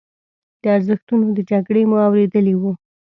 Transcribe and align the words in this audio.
د 0.61 0.63
ارزښتونو 0.77 1.25
د 1.37 1.39
جګړې 1.51 1.83
مو 1.89 1.95
اورېدلي 2.07 2.55
وو. 2.57 2.71